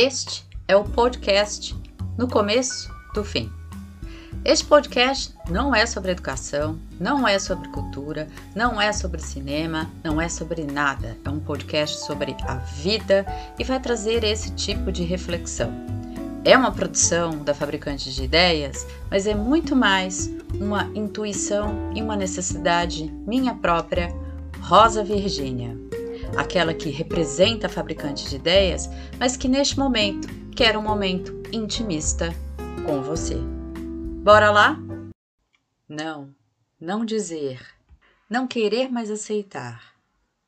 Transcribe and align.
Este 0.00 0.44
é 0.68 0.76
o 0.76 0.84
podcast 0.84 1.74
No 2.16 2.28
Começo 2.28 2.88
do 3.16 3.24
Fim. 3.24 3.50
Este 4.44 4.64
podcast 4.64 5.34
não 5.50 5.74
é 5.74 5.86
sobre 5.86 6.12
educação, 6.12 6.78
não 7.00 7.26
é 7.26 7.36
sobre 7.40 7.68
cultura, 7.70 8.28
não 8.54 8.80
é 8.80 8.92
sobre 8.92 9.20
cinema, 9.20 9.90
não 10.04 10.20
é 10.20 10.28
sobre 10.28 10.62
nada. 10.62 11.18
É 11.24 11.28
um 11.28 11.40
podcast 11.40 11.98
sobre 12.06 12.36
a 12.46 12.54
vida 12.54 13.26
e 13.58 13.64
vai 13.64 13.80
trazer 13.80 14.22
esse 14.22 14.52
tipo 14.52 14.92
de 14.92 15.02
reflexão. 15.02 15.72
É 16.44 16.56
uma 16.56 16.70
produção 16.70 17.42
da 17.42 17.52
Fabricante 17.52 18.14
de 18.14 18.22
Ideias, 18.22 18.86
mas 19.10 19.26
é 19.26 19.34
muito 19.34 19.74
mais 19.74 20.30
uma 20.60 20.84
intuição 20.94 21.92
e 21.92 22.00
uma 22.00 22.14
necessidade 22.14 23.12
minha 23.26 23.52
própria, 23.52 24.14
Rosa 24.60 25.02
Virgínia 25.02 25.76
aquela 26.36 26.74
que 26.74 26.90
representa 26.90 27.66
a 27.66 27.70
fabricante 27.70 28.28
de 28.28 28.36
ideias, 28.36 28.88
mas 29.18 29.36
que 29.36 29.48
neste 29.48 29.78
momento 29.78 30.28
quer 30.54 30.76
um 30.76 30.82
momento 30.82 31.32
intimista 31.52 32.28
com 32.84 33.02
você. 33.02 33.36
Bora 34.22 34.50
lá? 34.50 34.76
Não, 35.88 36.34
não 36.80 37.04
dizer, 37.04 37.64
não 38.28 38.46
querer 38.46 38.90
mais 38.90 39.10
aceitar, 39.10 39.94